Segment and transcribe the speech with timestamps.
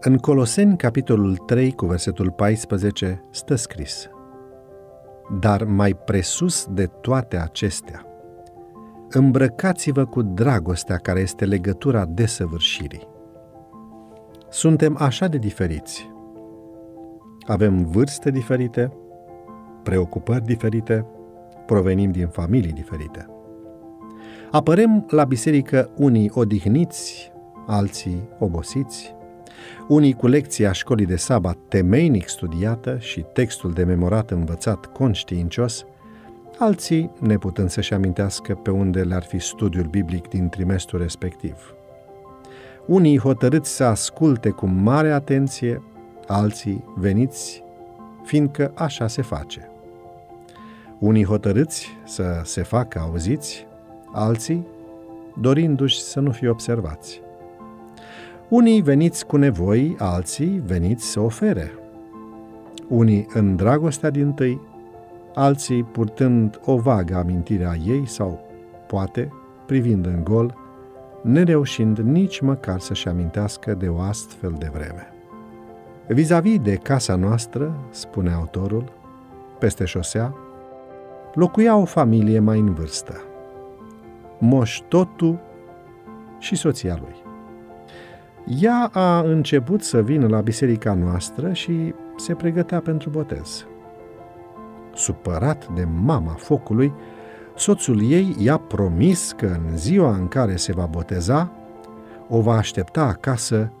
[0.00, 4.08] În Coloseni, capitolul 3, cu versetul 14, stă scris
[5.40, 8.06] Dar mai presus de toate acestea,
[9.10, 13.08] îmbrăcați-vă cu dragostea care este legătura desăvârșirii.
[14.50, 16.10] Suntem așa de diferiți.
[17.46, 18.92] Avem vârste diferite,
[19.82, 21.06] preocupări diferite,
[21.66, 23.26] provenim din familii diferite.
[24.50, 27.32] Apărăm la biserică unii odihniți,
[27.66, 29.16] alții obosiți,
[29.88, 35.84] unii cu lecția școlii de sabat temeinic studiată și textul de memorat învățat conștiincios,
[36.58, 41.74] alții neputând să-și amintească pe unde le-ar fi studiul biblic din trimestrul respectiv.
[42.86, 45.82] Unii hotărâți să asculte cu mare atenție,
[46.26, 47.62] alții veniți,
[48.24, 49.70] fiindcă așa se face.
[50.98, 53.66] Unii hotărâți să se facă auziți,
[54.12, 54.66] alții
[55.40, 57.20] dorindu-și să nu fie observați.
[58.48, 61.72] Unii veniți cu nevoi, alții veniți să ofere.
[62.88, 64.60] Unii în dragostea din tâi,
[65.34, 68.40] alții purtând o vagă amintire a ei sau,
[68.86, 69.32] poate,
[69.66, 70.54] privind în gol,
[71.22, 75.12] nereușind nici măcar să-și amintească de o astfel de vreme.
[76.06, 78.92] Vis-a-vis de casa noastră, spune autorul,
[79.58, 80.34] peste șosea,
[81.34, 83.14] locuia o familie mai în vârstă.
[84.38, 85.40] Moș Totu
[86.38, 87.27] și soția lui.
[88.56, 93.66] Ea a început să vină la biserica noastră și se pregătea pentru botez.
[94.94, 96.92] Supărat de mama focului,
[97.56, 101.52] soțul ei i-a promis că în ziua în care se va boteza,
[102.28, 103.72] o va aștepta acasă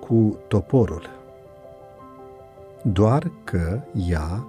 [0.00, 1.10] cu toporul.
[2.82, 4.46] Doar că ea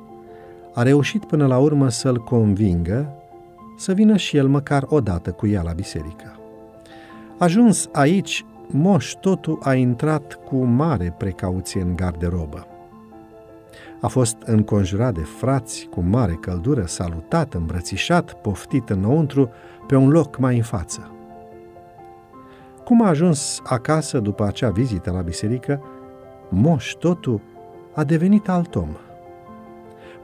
[0.74, 3.14] a reușit până la urmă să-l convingă
[3.78, 6.40] să vină și el măcar o dată cu ea la biserică.
[7.38, 12.68] Ajuns aici, Moș totul a intrat cu mare precauție în garderobă.
[14.02, 19.50] A fost înconjurat de frați cu mare căldură, salutat, îmbrățișat, poftit înăuntru,
[19.88, 21.10] pe un loc mai în față.
[22.84, 25.82] Cum a ajuns acasă după acea vizită la biserică,
[26.50, 27.42] Moș totul
[27.94, 28.90] a devenit alt om.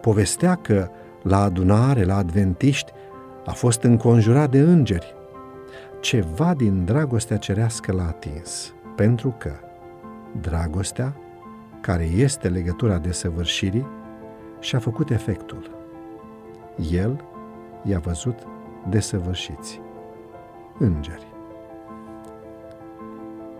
[0.01, 0.89] Povestea că
[1.23, 2.91] la adunare, la adventiști,
[3.45, 5.15] a fost înconjurat de îngeri,
[6.01, 9.51] ceva din dragostea cerească l-a atins, pentru că
[10.41, 11.15] dragostea,
[11.81, 13.87] care este legătura desăvârșirii,
[14.59, 15.71] și-a făcut efectul.
[16.91, 17.23] El
[17.83, 18.37] i-a văzut
[18.89, 19.81] desăvârșiți,
[20.77, 21.25] îngeri.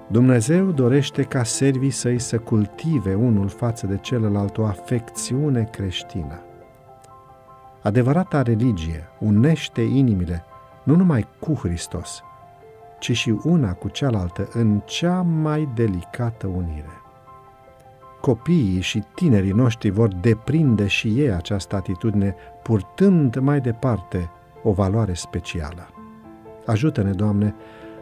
[0.08, 6.42] Dumnezeu dorește ca servii săi să cultive unul față de celălalt o afecțiune creștină.
[7.82, 10.46] Adevărata religie unește inimile
[10.84, 12.24] nu numai cu Hristos,
[13.02, 17.02] ci și una cu cealaltă în cea mai delicată unire.
[18.20, 24.30] Copiii și tinerii noștri vor deprinde și ei această atitudine, purtând mai departe
[24.64, 25.90] o valoare specială.
[26.66, 27.56] Ajută-ne, Doamne,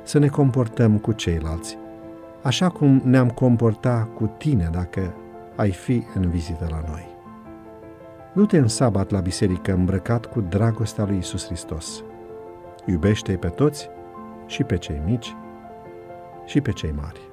[0.03, 1.77] să ne comportăm cu ceilalți,
[2.41, 5.13] așa cum ne-am comporta cu Tine dacă
[5.55, 7.07] ai fi în vizită la noi.
[8.33, 12.03] Du-te în sabat la biserică îmbrăcat cu dragostea lui Isus Hristos.
[12.85, 13.89] Iubește-i pe toți
[14.49, 15.35] și pe cei mici
[16.45, 17.28] și pe cei mari.